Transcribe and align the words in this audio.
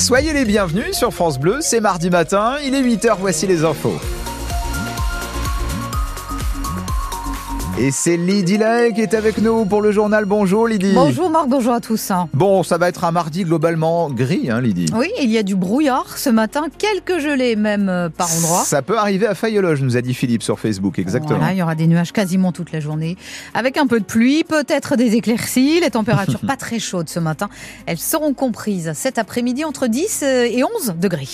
Soyez 0.00 0.32
les 0.32 0.46
bienvenus 0.46 0.96
sur 0.96 1.12
France 1.12 1.38
Bleu, 1.38 1.58
c'est 1.60 1.80
mardi 1.80 2.08
matin, 2.08 2.56
il 2.64 2.74
est 2.74 2.80
8h, 2.80 3.16
voici 3.18 3.46
les 3.46 3.66
infos. 3.66 4.00
Et 7.82 7.90
c'est 7.92 8.18
Lydie 8.18 8.58
Lay 8.58 8.92
qui 8.94 9.00
est 9.00 9.14
avec 9.14 9.38
nous 9.38 9.64
pour 9.64 9.80
le 9.80 9.90
journal. 9.90 10.26
Bonjour 10.26 10.68
Lydie. 10.68 10.92
Bonjour 10.92 11.30
Marc, 11.30 11.48
bonjour 11.48 11.72
à 11.72 11.80
tous. 11.80 12.12
Bon, 12.34 12.62
ça 12.62 12.76
va 12.76 12.90
être 12.90 13.04
un 13.04 13.10
mardi 13.10 13.44
globalement 13.44 14.10
gris, 14.10 14.50
hein, 14.50 14.60
Lydie. 14.60 14.84
Oui, 14.94 15.08
il 15.18 15.30
y 15.30 15.38
a 15.38 15.42
du 15.42 15.56
brouillard 15.56 16.18
ce 16.18 16.28
matin, 16.28 16.64
quelques 16.76 17.22
gelées 17.22 17.56
même 17.56 17.88
euh, 17.88 18.10
par 18.10 18.30
endroits. 18.36 18.64
Ça 18.64 18.82
peut 18.82 18.98
arriver 18.98 19.26
à 19.26 19.34
Fayologe, 19.34 19.80
nous 19.80 19.96
a 19.96 20.02
dit 20.02 20.12
Philippe 20.12 20.42
sur 20.42 20.60
Facebook, 20.60 20.98
exactement. 20.98 21.38
Voilà, 21.38 21.54
il 21.54 21.58
y 21.58 21.62
aura 21.62 21.74
des 21.74 21.86
nuages 21.86 22.12
quasiment 22.12 22.52
toute 22.52 22.70
la 22.70 22.80
journée, 22.80 23.16
avec 23.54 23.78
un 23.78 23.86
peu 23.86 23.98
de 23.98 24.04
pluie, 24.04 24.44
peut-être 24.44 24.96
des 24.96 25.14
éclaircies. 25.14 25.80
Les 25.80 25.90
températures 25.90 26.40
pas 26.46 26.56
très 26.56 26.80
chaudes 26.80 27.08
ce 27.08 27.18
matin, 27.18 27.48
elles 27.86 27.96
seront 27.96 28.34
comprises 28.34 28.92
cet 28.94 29.16
après-midi 29.16 29.64
entre 29.64 29.86
10 29.86 30.22
et 30.22 30.62
11 30.62 30.96
degrés. 31.00 31.28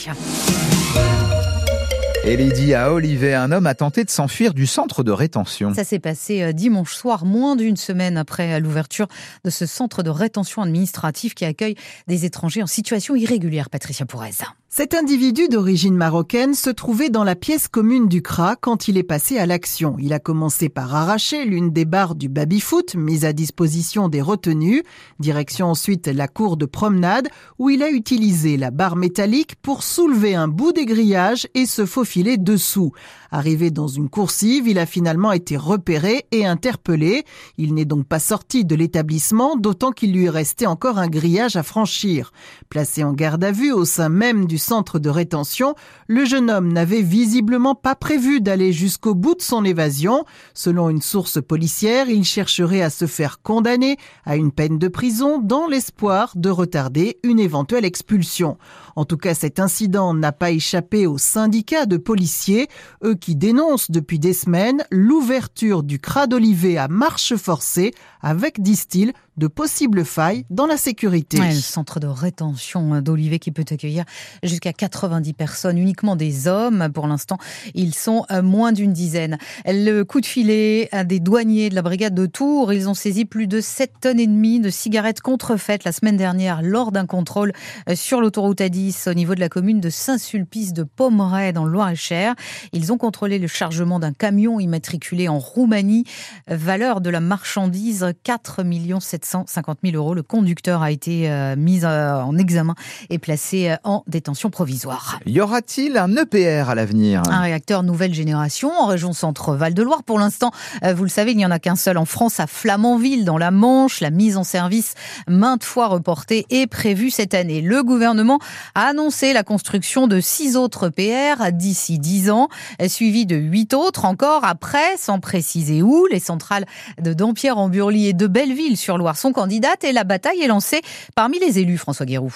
Et 2.28 2.36
Lydie, 2.36 2.74
à 2.74 2.92
Olivet, 2.92 3.34
un 3.34 3.52
homme 3.52 3.68
a 3.68 3.76
tenté 3.76 4.02
de 4.02 4.10
s'enfuir 4.10 4.52
du 4.52 4.66
centre 4.66 5.04
de 5.04 5.12
rétention. 5.12 5.72
Ça 5.74 5.84
s'est 5.84 6.00
passé 6.00 6.42
euh, 6.42 6.50
dimanche 6.52 6.92
soir, 6.92 7.24
moins 7.24 7.54
d'une 7.54 7.76
semaine 7.76 8.16
après 8.16 8.58
l'ouverture 8.58 9.06
de 9.44 9.50
ce 9.50 9.64
centre 9.64 10.02
de 10.02 10.10
rétention 10.10 10.60
administrative 10.60 11.34
qui 11.34 11.44
accueille 11.44 11.76
des 12.08 12.24
étrangers 12.24 12.64
en 12.64 12.66
situation 12.66 13.14
irrégulière, 13.14 13.70
Patricia 13.70 14.06
Pourez. 14.06 14.42
Cet 14.68 14.92
individu 14.92 15.48
d'origine 15.48 15.94
marocaine 15.94 16.52
se 16.52 16.68
trouvait 16.68 17.08
dans 17.08 17.22
la 17.22 17.36
pièce 17.36 17.68
commune 17.68 18.08
du 18.08 18.20
CRA 18.20 18.56
quand 18.56 18.88
il 18.88 18.98
est 18.98 19.04
passé 19.04 19.38
à 19.38 19.46
l'action. 19.46 19.96
Il 20.00 20.12
a 20.12 20.18
commencé 20.18 20.68
par 20.68 20.94
arracher 20.94 21.44
l'une 21.44 21.70
des 21.70 21.84
barres 21.84 22.16
du 22.16 22.28
baby-foot 22.28 22.96
mise 22.96 23.24
à 23.24 23.32
disposition 23.32 24.08
des 24.08 24.20
retenus. 24.20 24.82
Direction 25.20 25.68
ensuite 25.68 26.08
la 26.08 26.26
cour 26.28 26.56
de 26.56 26.66
promenade 26.66 27.28
où 27.58 27.70
il 27.70 27.82
a 27.82 27.88
utilisé 27.88 28.56
la 28.56 28.72
barre 28.72 28.96
métallique 28.96 29.54
pour 29.62 29.84
soulever 29.84 30.34
un 30.34 30.48
bout 30.48 30.72
des 30.72 30.84
grillages 30.84 31.46
et 31.54 31.64
se 31.64 31.86
faufiler 31.86 32.15
dessous. 32.22 32.92
Arrivé 33.30 33.70
dans 33.70 33.88
une 33.88 34.08
coursive, 34.08 34.68
il 34.68 34.78
a 34.78 34.86
finalement 34.86 35.32
été 35.32 35.56
repéré 35.56 36.26
et 36.32 36.46
interpellé. 36.46 37.24
Il 37.58 37.74
n'est 37.74 37.84
donc 37.84 38.06
pas 38.06 38.18
sorti 38.18 38.64
de 38.64 38.74
l'établissement, 38.74 39.56
d'autant 39.56 39.92
qu'il 39.92 40.12
lui 40.12 40.28
restait 40.28 40.66
encore 40.66 40.98
un 40.98 41.08
grillage 41.08 41.56
à 41.56 41.62
franchir. 41.62 42.32
Placé 42.70 43.04
en 43.04 43.12
garde 43.12 43.44
à 43.44 43.52
vue 43.52 43.72
au 43.72 43.84
sein 43.84 44.08
même 44.08 44.46
du 44.46 44.58
centre 44.58 44.98
de 44.98 45.10
rétention, 45.10 45.74
le 46.06 46.24
jeune 46.24 46.50
homme 46.50 46.72
n'avait 46.72 47.02
visiblement 47.02 47.74
pas 47.74 47.94
prévu 47.94 48.40
d'aller 48.40 48.72
jusqu'au 48.72 49.14
bout 49.14 49.34
de 49.34 49.42
son 49.42 49.64
évasion. 49.64 50.24
Selon 50.54 50.88
une 50.88 51.02
source 51.02 51.42
policière, 51.42 52.08
il 52.08 52.24
chercherait 52.24 52.82
à 52.82 52.90
se 52.90 53.06
faire 53.06 53.42
condamner 53.42 53.96
à 54.24 54.36
une 54.36 54.52
peine 54.52 54.78
de 54.78 54.88
prison 54.88 55.38
dans 55.38 55.66
l'espoir 55.66 56.32
de 56.36 56.48
retarder 56.48 57.18
une 57.22 57.40
éventuelle 57.40 57.84
expulsion. 57.84 58.56
En 58.94 59.04
tout 59.04 59.18
cas, 59.18 59.34
cet 59.34 59.60
incident 59.60 60.14
n'a 60.14 60.32
pas 60.32 60.52
échappé 60.52 61.06
aux 61.06 61.18
syndicats 61.18 61.84
de 61.84 61.98
policiers, 62.06 62.68
eux 63.04 63.16
qui 63.16 63.34
dénoncent 63.34 63.90
depuis 63.90 64.20
des 64.20 64.32
semaines 64.32 64.86
l'ouverture 64.90 65.82
du 65.82 65.98
CRA 65.98 66.28
d'Olivet 66.28 66.78
à 66.78 66.86
marche 66.86 67.34
forcée 67.36 67.92
avec, 68.22 68.62
disent-ils, 68.62 69.12
de 69.36 69.46
possibles 69.46 70.04
failles 70.04 70.44
dans 70.50 70.66
la 70.66 70.76
sécurité. 70.76 71.38
le 71.38 71.52
centre 71.52 72.00
de 72.00 72.06
rétention 72.06 73.00
d'Olivet 73.02 73.38
qui 73.38 73.50
peut 73.50 73.64
accueillir 73.70 74.04
jusqu'à 74.42 74.72
90 74.72 75.34
personnes, 75.34 75.78
uniquement 75.78 76.16
des 76.16 76.48
hommes. 76.48 76.88
Pour 76.92 77.06
l'instant, 77.06 77.38
ils 77.74 77.94
sont 77.94 78.24
euh, 78.30 78.42
moins 78.42 78.72
d'une 78.72 78.92
dizaine. 78.92 79.38
Le 79.66 80.02
coup 80.02 80.20
de 80.20 80.26
filet 80.26 80.88
des 81.04 81.20
douaniers 81.20 81.68
de 81.68 81.74
la 81.74 81.82
brigade 81.82 82.14
de 82.14 82.26
Tours, 82.26 82.72
ils 82.72 82.88
ont 82.88 82.94
saisi 82.94 83.24
plus 83.24 83.46
de 83.46 83.60
7 83.60 83.92
tonnes 84.00 84.20
et 84.20 84.26
demie 84.26 84.60
de 84.60 84.70
cigarettes 84.70 85.20
contrefaites 85.20 85.84
la 85.84 85.92
semaine 85.92 86.16
dernière 86.16 86.62
lors 86.62 86.92
d'un 86.92 87.06
contrôle 87.06 87.52
euh, 87.88 87.94
sur 87.94 88.20
l'autoroute 88.20 88.60
A10 88.60 89.10
au 89.10 89.14
niveau 89.14 89.34
de 89.34 89.40
la 89.40 89.48
commune 89.48 89.80
de 89.80 89.90
Saint-Sulpice 89.90 90.72
de 90.72 90.82
Pommeraye 90.82 91.52
dans 91.52 91.64
le 91.64 91.72
Loir-et-Cher. 91.72 92.34
Ils 92.72 92.92
ont 92.92 92.98
contrôlé 92.98 93.38
le 93.38 93.46
chargement 93.46 94.00
d'un 94.00 94.12
camion 94.12 94.58
immatriculé 94.60 95.28
en 95.28 95.38
Roumanie. 95.38 96.04
Valeur 96.48 97.00
de 97.00 97.10
la 97.10 97.20
marchandise 97.20 98.06
4 98.24 98.62
700 99.00 99.25
150 99.26 99.78
000 99.84 99.96
euros. 99.96 100.14
Le 100.14 100.22
conducteur 100.22 100.82
a 100.82 100.90
été 100.90 101.30
euh, 101.30 101.56
mis 101.56 101.84
euh, 101.84 102.22
en 102.22 102.38
examen 102.38 102.74
et 103.10 103.18
placé 103.18 103.70
euh, 103.70 103.76
en 103.84 104.04
détention 104.06 104.50
provisoire. 104.50 105.18
Y 105.26 105.40
aura-t-il 105.40 105.96
un 105.98 106.14
EPR 106.16 106.70
à 106.70 106.74
l'avenir? 106.74 107.22
Un 107.28 107.40
réacteur 107.40 107.82
nouvelle 107.82 108.14
génération 108.14 108.70
en 108.70 108.86
région 108.86 109.12
centre-Val 109.12 109.74
de 109.74 109.82
Loire. 109.82 110.02
Pour 110.04 110.18
l'instant, 110.18 110.50
vous 110.82 111.02
le 111.02 111.10
savez, 111.10 111.32
il 111.32 111.36
n'y 111.36 111.46
en 111.46 111.50
a 111.50 111.58
qu'un 111.58 111.76
seul 111.76 111.98
en 111.98 112.04
France, 112.04 112.40
à 112.40 112.46
Flamanville, 112.46 113.24
dans 113.24 113.38
la 113.38 113.50
Manche. 113.50 114.00
La 114.00 114.10
mise 114.10 114.36
en 114.36 114.44
service, 114.44 114.94
maintes 115.28 115.64
fois 115.64 115.88
reportée, 115.88 116.46
est 116.50 116.66
prévue 116.66 117.10
cette 117.10 117.34
année. 117.34 117.60
Le 117.60 117.82
gouvernement 117.82 118.38
a 118.74 118.88
annoncé 118.88 119.32
la 119.32 119.42
construction 119.42 120.06
de 120.06 120.20
six 120.20 120.56
autres 120.56 120.88
EPR 120.88 121.52
d'ici 121.52 121.98
dix 121.98 122.30
ans, 122.30 122.48
suivi 122.88 123.26
de 123.26 123.36
huit 123.36 123.74
autres 123.74 124.04
encore 124.04 124.44
après, 124.44 124.96
sans 124.98 125.20
préciser 125.20 125.82
où. 125.82 126.06
Les 126.10 126.20
centrales 126.20 126.66
de 127.00 127.12
Dampierre-en-Burly 127.12 128.08
et 128.08 128.12
de 128.12 128.26
Belleville 128.26 128.76
sur 128.76 128.98
Loire 128.98 129.15
son 129.16 129.32
candidate 129.32 129.84
et 129.84 129.92
la 129.92 130.04
bataille 130.04 130.42
est 130.42 130.48
lancée 130.48 130.80
parmi 131.14 131.38
les 131.38 131.58
élus, 131.58 131.78
François 131.78 132.06
Guéroux. 132.06 132.32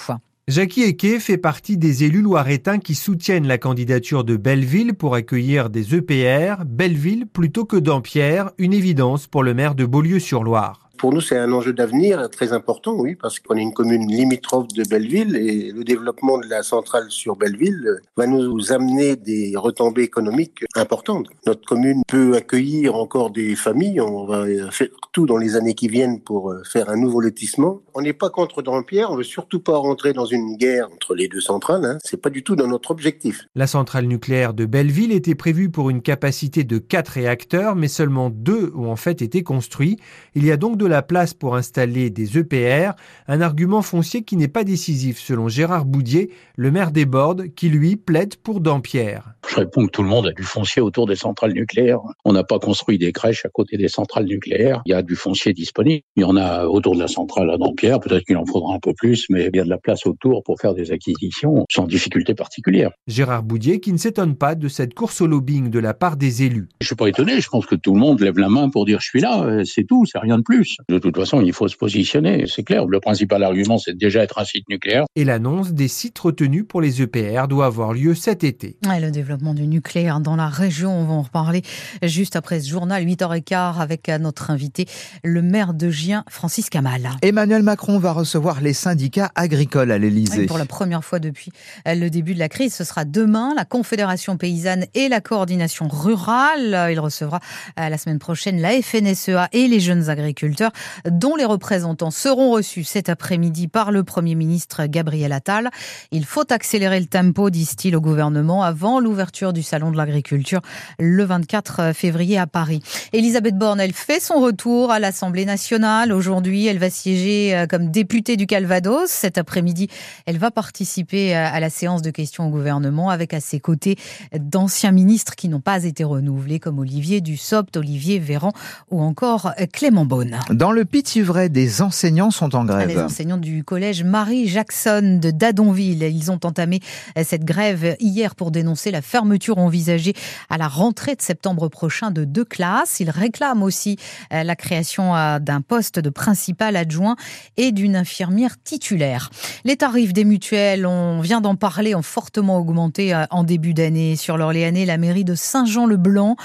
Jackie 0.47 0.83
Eke 0.83 1.19
fait 1.19 1.37
partie 1.37 1.77
des 1.77 2.03
élus 2.03 2.21
loiretains 2.21 2.79
qui 2.79 2.95
soutiennent 2.95 3.47
la 3.47 3.57
candidature 3.57 4.23
de 4.23 4.35
Belleville 4.35 4.95
pour 4.95 5.15
accueillir 5.15 5.69
des 5.69 5.95
EPR, 5.95 6.65
Belleville 6.65 7.25
plutôt 7.25 7.63
que 7.63 7.77
Dampierre, 7.77 8.51
une 8.57 8.73
évidence 8.73 9.27
pour 9.27 9.43
le 9.43 9.53
maire 9.53 9.75
de 9.75 9.85
Beaulieu-sur-Loire. 9.85 10.90
Pour 11.01 11.11
nous, 11.11 11.19
c'est 11.19 11.39
un 11.39 11.51
enjeu 11.51 11.73
d'avenir 11.73 12.29
très 12.29 12.53
important, 12.53 12.93
oui, 12.93 13.15
parce 13.15 13.39
qu'on 13.39 13.55
est 13.55 13.61
une 13.61 13.73
commune 13.73 14.05
limitrophe 14.05 14.67
de 14.67 14.83
Belleville 14.87 15.35
et 15.35 15.71
le 15.71 15.83
développement 15.83 16.37
de 16.37 16.45
la 16.45 16.61
centrale 16.61 17.09
sur 17.09 17.35
Belleville 17.35 17.97
va 18.15 18.27
nous 18.27 18.71
amener 18.71 19.15
des 19.15 19.53
retombées 19.57 20.03
économiques 20.03 20.63
importantes. 20.75 21.25
Notre 21.47 21.67
commune 21.67 22.03
peut 22.07 22.35
accueillir 22.35 22.93
encore 22.93 23.31
des 23.31 23.55
familles. 23.55 23.99
On 23.99 24.27
va 24.27 24.45
faire 24.69 24.89
tout 25.11 25.25
dans 25.25 25.37
les 25.37 25.55
années 25.55 25.73
qui 25.73 25.87
viennent 25.87 26.21
pour 26.21 26.53
faire 26.71 26.87
un 26.91 26.97
nouveau 26.97 27.19
lotissement. 27.19 27.81
On 27.95 28.03
n'est 28.03 28.13
pas 28.13 28.29
contre 28.29 28.61
Dampierre, 28.61 29.09
on 29.09 29.15
veut 29.15 29.23
surtout 29.23 29.59
pas 29.59 29.77
rentrer 29.77 30.13
dans 30.13 30.27
une 30.27 30.55
guerre 30.55 30.87
entre 30.93 31.15
les 31.15 31.27
deux 31.27 31.41
centrales. 31.41 31.83
Hein. 31.83 31.97
C'est 32.03 32.21
pas 32.21 32.29
du 32.29 32.43
tout 32.43 32.55
dans 32.55 32.67
notre 32.67 32.91
objectif. 32.91 33.47
La 33.55 33.65
centrale 33.65 34.05
nucléaire 34.05 34.53
de 34.53 34.65
Belleville 34.65 35.13
était 35.13 35.33
prévue 35.33 35.71
pour 35.71 35.89
une 35.89 36.03
capacité 36.03 36.63
de 36.63 36.77
4 36.77 37.09
réacteurs, 37.09 37.75
mais 37.75 37.87
seulement 37.87 38.29
deux 38.29 38.71
ont 38.75 38.91
en 38.91 38.95
fait 38.95 39.23
été 39.23 39.41
construits. 39.41 39.97
Il 40.35 40.45
y 40.45 40.51
a 40.51 40.57
donc 40.57 40.77
de 40.77 40.90
la 40.91 41.01
place 41.01 41.33
pour 41.33 41.55
installer 41.55 42.09
des 42.09 42.37
EPR, 42.37 42.91
un 43.27 43.41
argument 43.41 43.81
foncier 43.81 44.23
qui 44.23 44.37
n'est 44.37 44.47
pas 44.47 44.63
décisif 44.63 45.19
selon 45.19 45.47
Gérard 45.47 45.85
Boudier, 45.85 46.31
le 46.55 46.69
maire 46.69 46.91
des 46.91 47.05
Bordes, 47.05 47.47
qui 47.55 47.69
lui 47.69 47.95
plaide 47.95 48.35
pour 48.35 48.59
Dampierre. 48.59 49.33
Je 49.51 49.57
réponds 49.57 49.85
que 49.85 49.91
tout 49.91 50.01
le 50.01 50.07
monde 50.07 50.27
a 50.27 50.31
du 50.31 50.43
foncier 50.43 50.81
autour 50.81 51.07
des 51.07 51.17
centrales 51.17 51.51
nucléaires. 51.51 51.99
On 52.23 52.31
n'a 52.31 52.45
pas 52.45 52.57
construit 52.57 52.97
des 52.97 53.11
crèches 53.11 53.45
à 53.45 53.49
côté 53.49 53.75
des 53.75 53.89
centrales 53.89 54.23
nucléaires. 54.23 54.81
Il 54.85 54.91
y 54.91 54.93
a 54.93 55.01
du 55.01 55.17
foncier 55.17 55.51
disponible. 55.51 56.03
Il 56.15 56.21
y 56.21 56.23
en 56.23 56.37
a 56.37 56.67
autour 56.67 56.95
de 56.95 57.01
la 57.01 57.09
centrale 57.09 57.49
à 57.51 57.57
Dampierre. 57.57 57.99
Peut-être 57.99 58.23
qu'il 58.23 58.37
en 58.37 58.45
faudra 58.45 58.75
un 58.75 58.79
peu 58.79 58.93
plus, 58.93 59.25
mais 59.29 59.49
il 59.51 59.57
y 59.57 59.59
a 59.59 59.65
de 59.65 59.69
la 59.69 59.77
place 59.77 60.05
autour 60.05 60.41
pour 60.43 60.57
faire 60.57 60.73
des 60.73 60.93
acquisitions 60.93 61.65
sans 61.69 61.85
difficulté 61.85 62.33
particulière. 62.33 62.91
Gérard 63.07 63.43
Boudier 63.43 63.81
qui 63.81 63.91
ne 63.91 63.97
s'étonne 63.97 64.37
pas 64.37 64.55
de 64.55 64.69
cette 64.69 64.93
course 64.93 65.19
au 65.19 65.27
lobbying 65.27 65.69
de 65.69 65.79
la 65.79 65.93
part 65.93 66.15
des 66.15 66.43
élus. 66.43 66.69
Je 66.79 66.87
suis 66.87 66.95
pas 66.95 67.07
étonné. 67.07 67.41
Je 67.41 67.49
pense 67.49 67.65
que 67.65 67.75
tout 67.75 67.93
le 67.93 67.99
monde 67.99 68.21
lève 68.21 68.37
la 68.37 68.47
main 68.47 68.69
pour 68.69 68.85
dire 68.85 69.01
je 69.01 69.07
suis 69.07 69.19
là. 69.19 69.65
C'est 69.65 69.83
tout. 69.83 70.05
C'est 70.05 70.19
rien 70.19 70.37
de 70.37 70.43
plus. 70.43 70.77
De 70.87 70.97
toute 70.97 71.17
façon, 71.17 71.41
il 71.41 71.51
faut 71.51 71.67
se 71.67 71.75
positionner. 71.75 72.45
C'est 72.47 72.63
clair. 72.63 72.85
Le 72.85 73.01
principal 73.01 73.43
argument, 73.43 73.77
c'est 73.77 73.97
déjà 73.97 74.23
être 74.23 74.39
un 74.39 74.45
site 74.45 74.69
nucléaire. 74.69 75.03
Et 75.17 75.25
l'annonce 75.25 75.73
des 75.73 75.89
sites 75.89 76.19
retenus 76.19 76.63
pour 76.65 76.79
les 76.79 77.01
EPR 77.01 77.49
doit 77.49 77.65
avoir 77.65 77.91
lieu 77.91 78.15
cet 78.15 78.45
été. 78.45 78.77
le 78.83 79.11
développement 79.11 79.40
du 79.41 79.67
nucléaire 79.67 80.19
dans 80.19 80.35
la 80.35 80.47
région, 80.47 80.95
on 80.95 81.03
va 81.03 81.13
en 81.13 81.21
reparler 81.23 81.63
juste 82.03 82.35
après 82.35 82.59
ce 82.59 82.69
journal, 82.69 83.03
8h15, 83.03 83.79
avec 83.79 84.07
notre 84.07 84.51
invité, 84.51 84.85
le 85.23 85.41
maire 85.41 85.73
de 85.73 85.89
Gien, 85.89 86.23
Francis 86.29 86.69
Kamal. 86.69 87.09
Emmanuel 87.23 87.63
Macron 87.63 87.97
va 87.97 88.11
recevoir 88.11 88.61
les 88.61 88.73
syndicats 88.73 89.31
agricoles 89.35 89.91
à 89.91 89.97
l'Elysée. 89.97 90.45
Pour 90.45 90.59
la 90.59 90.65
première 90.65 91.03
fois 91.03 91.19
depuis 91.19 91.51
le 91.85 92.09
début 92.09 92.35
de 92.35 92.39
la 92.39 92.49
crise, 92.49 92.75
ce 92.75 92.83
sera 92.83 93.03
demain 93.03 93.53
la 93.55 93.65
Confédération 93.65 94.37
paysanne 94.37 94.85
et 94.93 95.09
la 95.09 95.21
coordination 95.21 95.87
rurale. 95.87 96.89
Il 96.91 96.99
recevra 96.99 97.39
euh, 97.79 97.89
la 97.89 97.97
semaine 97.97 98.19
prochaine 98.19 98.61
la 98.61 98.79
FNSEA 98.81 99.49
et 99.51 99.67
les 99.67 99.79
jeunes 99.79 100.09
agriculteurs, 100.09 100.71
dont 101.09 101.35
les 101.35 101.45
représentants 101.45 102.11
seront 102.11 102.51
reçus 102.51 102.83
cet 102.83 103.09
après-midi 103.09 103.67
par 103.67 103.91
le 103.91 104.03
Premier 104.03 104.35
ministre 104.35 104.85
Gabriel 104.85 105.31
Attal. 105.31 105.69
Il 106.11 106.25
faut 106.25 106.51
accélérer 106.51 106.99
le 106.99 107.07
tempo, 107.07 107.49
disent-ils 107.49 107.95
au 107.95 108.01
gouvernement, 108.01 108.63
avant 108.63 108.99
l'ouverture 108.99 109.30
du 109.31 109.63
Salon 109.63 109.91
de 109.91 109.97
l'agriculture 109.97 110.59
le 110.99 111.23
24 111.23 111.93
février 111.95 112.37
à 112.37 112.47
Paris. 112.47 112.83
Elisabeth 113.13 113.57
Borne, 113.57 113.79
elle 113.79 113.93
fait 113.93 114.19
son 114.19 114.41
retour 114.41 114.91
à 114.91 114.99
l'Assemblée 114.99 115.45
nationale. 115.45 116.11
Aujourd'hui, 116.11 116.67
elle 116.67 116.79
va 116.79 116.89
siéger 116.89 117.55
euh, 117.55 117.65
comme 117.65 117.91
députée 117.91 118.35
du 118.35 118.45
Calvados. 118.45 119.09
Cet 119.09 119.37
après-midi, 119.37 119.87
elle 120.25 120.37
va 120.37 120.51
participer 120.51 121.33
euh, 121.33 121.47
à 121.47 121.61
la 121.61 121.69
séance 121.69 122.01
de 122.01 122.11
questions 122.11 122.47
au 122.47 122.49
gouvernement 122.49 123.09
avec 123.09 123.33
à 123.33 123.39
ses 123.39 123.61
côtés 123.61 123.95
d'anciens 124.37 124.91
ministres 124.91 125.35
qui 125.35 125.47
n'ont 125.47 125.61
pas 125.61 125.85
été 125.85 126.03
renouvelés 126.03 126.59
comme 126.59 126.79
Olivier 126.79 127.21
Dussopt, 127.21 127.77
Olivier 127.77 128.19
Véran 128.19 128.51
ou 128.91 129.01
encore 129.01 129.53
Clément 129.71 130.05
Beaune. 130.05 130.39
Dans 130.49 130.73
le 130.73 130.83
Pithiverais, 130.83 131.47
des 131.47 131.81
enseignants 131.81 132.31
sont 132.31 132.53
en 132.53 132.65
grève. 132.65 132.89
Les 132.89 132.99
enseignants 132.99 133.37
du 133.37 133.63
collège 133.63 134.03
Marie 134.03 134.49
Jackson 134.49 135.19
de 135.21 135.31
Dadonville, 135.31 136.03
ils 136.03 136.31
ont 136.31 136.39
entamé 136.43 136.81
cette 137.23 137.45
grève 137.45 137.95
hier 138.01 138.35
pour 138.35 138.51
dénoncer 138.51 138.91
la 138.91 139.01
fermeture 139.01 139.20
envisagée 139.57 140.13
à 140.49 140.57
la 140.57 140.67
rentrée 140.67 141.15
de 141.15 141.21
septembre 141.21 141.67
prochain 141.67 142.11
de 142.11 142.23
deux 142.23 142.45
classes. 142.45 142.99
Ils 142.99 143.09
réclament 143.09 143.63
aussi 143.63 143.97
euh, 144.33 144.43
la 144.43 144.55
création 144.55 145.15
euh, 145.15 145.39
d'un 145.39 145.61
poste 145.61 145.99
de 145.99 146.09
principal 146.09 146.75
adjoint 146.75 147.15
et 147.57 147.71
d'une 147.71 147.95
infirmière 147.95 148.55
titulaire. 148.63 149.29
Les 149.63 149.77
tarifs 149.77 150.13
des 150.13 150.25
mutuelles, 150.25 150.85
on 150.85 151.21
vient 151.21 151.41
d'en 151.41 151.55
parler, 151.55 151.95
ont 151.95 152.01
fortement 152.01 152.57
augmenté 152.57 153.13
euh, 153.13 153.25
en 153.29 153.43
début 153.43 153.73
d'année. 153.73 154.15
Sur 154.15 154.37
l'Orléanais, 154.37 154.85
la 154.85 154.97
mairie 154.97 155.25
de 155.25 155.35
Saint-Jean-le-Blanc 155.35 156.35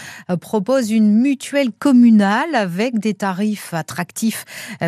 propose 0.40 0.90
une 0.90 1.12
mutuelle 1.12 1.72
communale 1.72 2.54
avec 2.54 2.98
des 2.98 3.14
tarifs 3.14 3.74
attractifs 3.74 4.44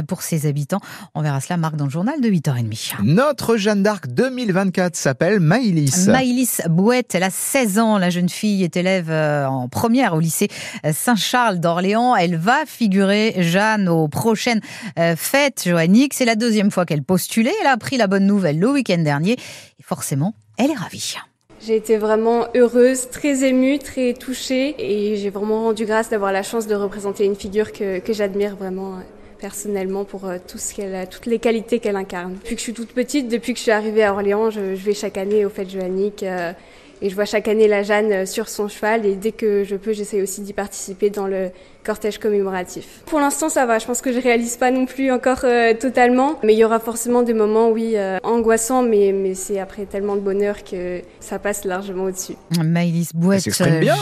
pour 0.07 0.23
ses 0.23 0.47
habitants. 0.47 0.81
On 1.15 1.23
verra 1.23 1.41
cela, 1.41 1.57
Marc, 1.57 1.77
dans 1.77 1.85
le 1.85 1.91
journal 1.91 2.21
de 2.21 2.29
8h30. 2.29 3.03
Notre 3.03 3.57
Jeanne 3.57 3.83
d'Arc 3.83 4.07
2024 4.09 4.97
s'appelle 4.97 5.41
Maïlis. 5.41 6.07
Maïlis 6.09 6.59
Bouette, 6.69 7.15
elle 7.15 7.23
a 7.23 7.31
16 7.31 7.78
ans. 7.78 7.78
La 7.79 8.11
jeune 8.11 8.29
fille 8.29 8.65
est 8.65 8.77
élève 8.77 9.11
en 9.11 9.69
première 9.69 10.15
au 10.15 10.21
lycée 10.21 10.49
Saint-Charles 10.93 11.61
d'Orléans. 11.61 12.17
Elle 12.17 12.37
va 12.37 12.67
figurer, 12.67 13.37
Jeanne, 13.39 13.89
aux 13.89 14.09
prochaines 14.09 14.61
fêtes 15.17 15.65
joanniques. 15.65 16.15
C'est 16.15 16.25
la 16.25 16.35
deuxième 16.35 16.73
fois 16.73 16.85
qu'elle 16.87 17.05
postulait. 17.05 17.53
Elle 17.61 17.69
a 17.69 17.73
appris 17.73 17.97
la 17.97 18.09
bonne 18.09 18.27
nouvelle 18.27 18.59
le 18.59 18.69
week-end 18.71 18.99
dernier. 18.99 19.37
Forcément, 19.83 20.35
elle 20.57 20.73
est 20.73 20.75
ravie. 20.75 21.15
J'ai 21.61 21.77
été 21.77 21.97
vraiment 21.97 22.47
heureuse, 22.57 23.11
très 23.11 23.45
émue, 23.45 23.79
très 23.79 24.15
touchée 24.15 24.75
et 24.79 25.17
j'ai 25.17 25.31
vraiment 25.31 25.65
rendu 25.65 25.87
grâce 25.87 26.11
d'avoir 26.11 26.33
la 26.33 26.43
chance 26.43 26.67
de 26.67 26.75
représenter 26.75 27.25
une 27.25 27.37
figure 27.37 27.73
que, 27.73 28.01
j'admire 28.09 28.57
vraiment 28.57 28.95
personnellement 29.39 30.05
pour 30.05 30.29
tout 30.49 30.59
ce 30.59 30.75
qu'elle 30.75 31.09
toutes 31.09 31.27
les 31.27 31.39
qualités 31.39 31.79
qu'elle 31.79 31.97
incarne. 31.97 32.35
Depuis 32.35 32.55
que 32.55 32.61
je 32.61 32.65
suis 32.65 32.73
toute 32.75 32.93
petite, 32.93 33.29
depuis 33.29 33.53
que 33.53 33.59
je 33.59 33.63
suis 33.63 33.73
arrivée 33.73 34.05
à 34.05 34.13
Orléans, 34.13 34.51
je, 34.51 34.61
vais 34.61 34.95
chaque 34.95 35.17
année 35.17 35.45
aux 35.45 35.51
fêtes 35.51 35.71
joanniques. 35.71 36.23
Euh, 36.23 36.53
et 37.03 37.11
je 37.11 37.15
vois 37.15 37.25
chaque 37.25 37.49
année 37.49 37.69
la 37.69 37.83
Jeanne 37.83 38.27
sur 38.27 38.49
son 38.49 38.69
cheval 38.69 39.07
et 39.07 39.15
dès 39.15 39.33
que 39.33 39.65
je 39.65 39.77
peux, 39.77 39.93
j'essaie 39.93 40.23
aussi 40.23 40.41
d'y 40.41 40.53
participer 40.53 41.11
dans 41.11 41.27
le 41.27 41.51
cortège 41.85 42.19
commémoratif. 42.19 43.03
Pour 43.07 43.19
l'instant, 43.19 43.49
ça 43.49 43.65
va. 43.65 43.79
Je 43.79 43.87
pense 43.87 44.03
que 44.03 44.13
je 44.13 44.21
réalise 44.21 44.57
pas 44.57 44.71
non 44.71 44.85
plus 44.85 45.11
encore 45.11 45.41
euh, 45.45 45.73
totalement, 45.73 46.39
mais 46.45 46.53
il 46.53 46.59
y 46.59 46.65
aura 46.65 46.81
forcément 46.81 47.23
des 47.23 47.33
moments, 47.33 47.71
oui, 47.71 47.93
euh, 47.97 48.19
angoissants, 48.25 48.83
mais, 48.83 49.13
mais 49.13 49.35
c'est 49.35 49.59
après 49.59 49.87
tellement 49.87 50.15
de 50.15 50.21
bonheur 50.21 50.65
que 50.65 51.01
ça 51.21 51.39
passe 51.39 51.65
largement 51.65 52.05
au-dessus. 52.05 52.35
Maëlys 52.63 53.15
Bouette, 53.15 53.49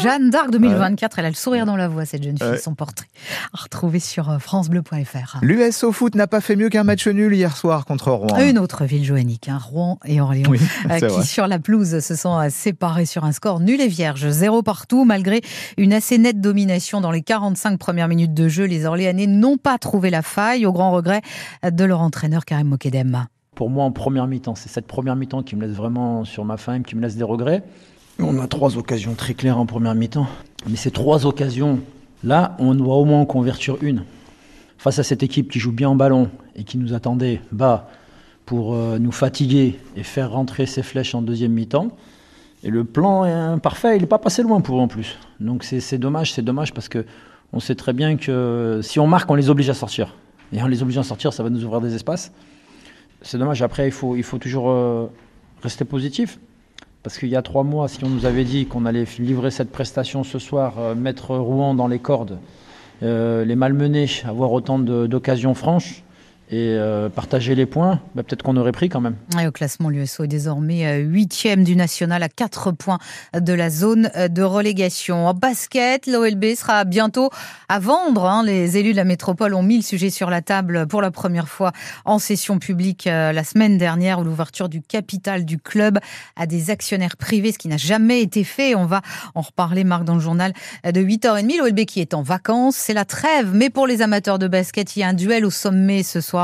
Jeanne 0.03 0.31
d'Arc 0.31 0.51
2024, 0.51 1.21
elle 1.21 1.27
a 1.27 1.29
le 1.29 1.37
sourire 1.37 1.65
dans 1.65 1.77
la 1.77 1.87
voix, 1.87 2.05
cette 2.05 2.25
jeune 2.25 2.39
fille, 2.39 2.49
ouais. 2.49 2.59
son 2.59 2.75
portrait 2.75 3.07
à 3.53 3.63
retrouver 3.63 4.01
sur 4.01 4.31
euh, 4.31 4.39
francebleu.fr. 4.39 5.39
L'US 5.43 5.85
au 5.85 5.93
foot 5.93 6.17
n'a 6.17 6.27
pas 6.27 6.41
fait 6.41 6.57
mieux 6.57 6.71
qu'un 6.71 6.85
match 6.85 7.07
nul 7.07 7.35
hier 7.35 7.57
soir 7.57 7.85
contre 7.85 8.11
Rouen. 8.11 8.37
Une 8.41 8.59
autre 8.59 8.85
ville 8.85 9.05
joannique, 9.05 9.49
hein, 9.49 9.61
Rouen 9.63 10.01
et 10.05 10.21
Orléans, 10.21 10.51
oui, 10.51 10.59
qui 10.59 10.89
vrai. 10.89 11.23
sur 11.23 11.47
la 11.47 11.61
pelouse 11.61 12.01
se 12.01 12.15
sont 12.17 12.45
séparés 12.51 12.86
sur 13.05 13.25
un 13.25 13.33
score 13.33 13.61
nul 13.61 13.81
et 13.81 13.89
vierge, 13.89 14.29
zéro 14.29 14.63
partout, 14.63 15.05
malgré 15.05 15.41
une 15.77 15.93
assez 15.93 16.19
nette 16.19 16.41
domination 16.41 17.01
dans 17.01 17.11
les 17.11 17.23
45 17.23 17.79
premières 17.79 18.09
minutes 18.09 18.35
de 18.35 18.49
jeu. 18.49 18.65
Les 18.65 18.87
Orléanais 18.87 19.27
n'ont 19.27 19.57
pas 19.57 19.79
trouvé 19.79 20.11
la 20.11 20.23
faille, 20.23 20.67
au 20.67 20.73
grand 20.73 20.93
regret 20.93 21.21
de 21.69 21.85
leur 21.85 22.01
entraîneur 22.01 22.45
Karim 22.45 22.69
Mokedem. 22.69 23.27
Pour 23.55 23.71
moi, 23.71 23.85
en 23.85 23.91
première 23.91 24.27
mi-temps, 24.27 24.55
c'est 24.55 24.69
cette 24.69 24.87
première 24.87 25.17
mi-temps 25.17 25.43
qui 25.43 25.57
me 25.57 25.67
laisse 25.67 25.77
vraiment 25.77 26.25
sur 26.25 26.45
ma 26.45 26.57
faim, 26.57 26.83
qui 26.83 26.95
me 26.95 27.03
laisse 27.03 27.17
des 27.17 27.25
regrets. 27.25 27.63
On 28.19 28.39
a 28.39 28.47
trois 28.47 28.79
occasions 28.79 29.15
très 29.15 29.35
claires 29.35 29.59
en 29.59 29.67
première 29.67 29.95
mi-temps. 29.95 30.27
Mais 30.69 30.77
ces 30.77 30.91
trois 30.91 31.27
occasions, 31.27 31.81
là, 32.23 32.57
on 32.59 32.75
doit 32.75 32.97
au 32.97 33.05
moins 33.05 33.21
en 33.21 33.27
convertir 33.27 33.77
une. 33.83 34.05
Face 34.79 34.99
à 34.99 35.03
cette 35.03 35.23
équipe 35.23 35.51
qui 35.51 35.59
joue 35.59 35.73
bien 35.73 35.89
en 35.89 35.97
ballon 35.97 36.31
et 36.55 36.65
qui 36.65 36.79
nous 36.79 36.93
attendait 36.93 37.41
bas 37.51 37.89
pour 38.45 38.75
euh, 38.75 38.99
nous 38.99 39.13
fatiguer 39.13 39.79
et 39.97 40.03
faire 40.03 40.33
rentrer 40.33 40.67
ses 40.67 40.83
flèches 40.83 41.15
en 41.15 41.23
deuxième 41.23 41.53
mi-temps. 41.53 41.97
Et 42.67 42.71
le 42.71 42.83
plan 42.83 43.25
est 43.25 43.33
imparfait, 43.33 43.97
il 43.97 44.01
n'est 44.01 44.09
pas 44.09 44.19
passé 44.19 44.43
loin 44.43 44.61
pour 44.61 44.79
eux 44.79 44.81
en 44.81 44.89
plus. 44.89 45.19
Donc 45.39 45.63
c'est 45.63 45.99
dommage, 45.99 46.33
c'est 46.33 46.43
dommage 46.43 46.75
parce 46.75 46.89
que 46.89 47.07
on 47.53 47.61
sait 47.61 47.77
très 47.77 47.93
bien 47.93 48.17
que 48.17 48.81
si 48.83 48.99
on 48.99 49.07
marque, 49.07 49.31
on 49.31 49.37
les 49.37 49.51
oblige 49.51 49.71
à 49.71 49.75
sortir. 49.75 50.17
Et 50.53 50.61
en 50.61 50.67
les 50.67 50.83
obligeant 50.83 51.03
à 51.03 51.05
sortir, 51.05 51.33
ça 51.33 51.45
va 51.45 51.49
nous 51.49 51.65
ouvrir 51.65 51.81
des 51.81 51.95
espaces. 51.95 52.33
C'est 53.23 53.39
dommage. 53.39 53.63
Après, 53.63 53.87
il 53.87 53.93
faut, 53.93 54.39
toujours 54.39 54.71
euh, 54.71 55.07
rester 55.63 55.85
positif. 55.85 56.41
Parce 57.05 57.19
qu'il 57.19 57.29
y 57.29 57.37
a 57.37 57.43
trois 57.43 57.63
mois, 57.63 57.87
si 57.87 58.03
on 58.03 58.09
nous 58.09 58.27
avait 58.27 58.43
dit 58.43 58.67
qu'on 58.67 58.85
allait 58.85 59.05
livrer 59.21 59.53
cette 59.53 59.71
prestation 59.71 60.25
ce 60.25 60.41
soir, 60.41 60.75
euh, 60.81 60.97
mettre 60.97 61.37
Rouen 61.37 61.73
dans 61.73 61.87
les 61.87 62.01
cordes, 62.01 62.41
euh, 63.05 63.45
les 63.45 63.55
malmener, 63.55 64.09
avoir 64.27 64.51
autant 64.51 64.81
d'occasions 64.81 65.55
franches, 65.55 66.03
et 66.49 66.77
euh, 66.77 67.09
partager 67.09 67.57
les 67.57 67.67
points, 67.67 68.01
bah, 68.15 68.23
peut-être 68.23 68.43
qu'on 68.43 68.57
aurait 68.57 68.73
pris 68.73 68.89
quand 68.89 69.01
même. 69.01 69.17
Et 69.41 69.47
au 69.49 69.53
classement, 69.53 69.89
l'USO 69.89 70.25
est 70.25 70.29
désormais 70.29 70.99
huitième 70.99 71.65
du 71.65 71.75
national 71.75 72.23
à 72.23 72.29
4 72.29 72.71
points 72.71 72.99
de 73.35 73.53
la 73.53 73.69
zone 73.69 74.11
de 74.15 74.43
relégation. 74.43 75.27
En 75.27 75.35
basket, 75.35 76.07
l'OLB 76.07 76.55
sera 76.55 76.85
bientôt 76.85 77.31
à 77.69 77.81
vendre. 77.81 78.27
Hein. 78.27 78.45
Les 78.45 78.77
élus 78.77 78.93
de 78.93 78.97
la 78.97 79.05
métropole 79.05 79.55
ont 79.55 79.63
mis 79.63 79.77
le 79.77 79.83
sujet 79.83 80.11
sur 80.11 80.31
la 80.31 80.41
table 80.41 80.87
pour 80.87 81.03
la 81.03 81.11
première 81.11 81.49
fois 81.49 81.73
en 82.05 82.21
session 82.21 82.61
publique 82.61 83.09
euh, 83.09 83.33
la 83.33 83.43
semaine 83.43 83.77
dernière, 83.77 84.21
où 84.21 84.25
l'ouverture 84.25 84.69
du 84.69 84.81
capital 84.83 85.45
du 85.45 85.59
club 85.59 85.99
à 86.37 86.47
des 86.47 86.71
actionnaires 86.71 87.17
privés, 87.17 87.51
ce 87.51 87.59
qui 87.59 87.69
n'a 87.69 87.77
jamais 87.77 88.23
été 88.23 88.45
fait. 88.45 88.77
On 88.77 88.87
va 88.87 89.03
en 89.35 89.41
reparler, 89.41 89.83
Marc, 89.83 90.05
dans 90.05 90.15
le 90.15 90.21
journal 90.21 90.53
de 90.85 91.01
8h30. 91.01 91.59
L'OLB 91.59 91.87
qui 91.87 92.01
est 92.01 92.15
en 92.15 92.23
vacances, 92.23 92.77
c'est 92.77 92.95
la 92.95 93.05
trêve. 93.05 93.51
Mais 93.53 93.69
pour 93.69 93.89
les 93.89 94.01
amateurs 94.01 94.39
de 94.39 94.47
basket, 94.47 94.95
il 94.95 95.01
y 95.01 95.03
a 95.03 95.09
un 95.09 95.15
duel 95.15 95.45
au 95.45 95.51
sommet 95.51 96.05
ce 96.05 96.21
soir 96.21 96.36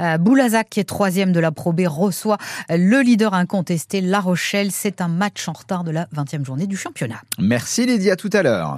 euh, 0.00 0.18
Boulazac, 0.18 0.68
qui 0.70 0.80
est 0.80 0.84
troisième 0.84 1.32
de 1.32 1.40
la 1.40 1.52
Pro 1.52 1.72
B, 1.72 1.82
reçoit 1.86 2.38
le 2.68 3.02
leader 3.02 3.34
incontesté, 3.34 4.00
La 4.00 4.20
Rochelle. 4.20 4.70
C'est 4.70 5.00
un 5.00 5.08
match 5.08 5.48
en 5.48 5.52
retard 5.52 5.84
de 5.84 5.90
la 5.90 6.06
20e 6.14 6.44
journée 6.44 6.66
du 6.66 6.76
championnat. 6.76 7.20
Merci 7.38 7.86
Lydie, 7.86 8.10
à 8.10 8.16
tout 8.16 8.30
à 8.32 8.42
l'heure. 8.42 8.70